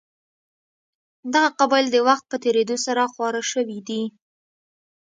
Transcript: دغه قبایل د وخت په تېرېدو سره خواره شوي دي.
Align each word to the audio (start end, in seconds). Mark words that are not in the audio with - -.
دغه 1.33 1.49
قبایل 1.59 1.87
د 1.91 1.97
وخت 2.07 2.23
په 2.31 2.37
تېرېدو 2.43 2.75
سره 2.85 3.01
خواره 3.13 3.41
شوي 3.51 3.79
دي. 3.87 4.03